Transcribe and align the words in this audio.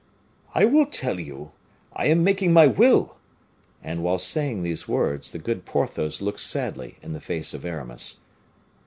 "I 0.55 0.65
will 0.65 0.87
tell 0.87 1.19
you; 1.19 1.51
I 1.93 2.07
am 2.07 2.23
making 2.23 2.53
my 2.53 2.65
will." 2.65 3.17
And 3.83 4.03
while 4.03 4.17
saying 4.17 4.63
these 4.63 4.87
words, 4.87 5.29
the 5.29 5.37
good 5.37 5.63
Porthos 5.63 6.23
looked 6.23 6.39
sadly 6.39 6.97
in 7.03 7.13
the 7.13 7.21
face 7.21 7.53
of 7.53 7.63
Aramis. 7.65 8.17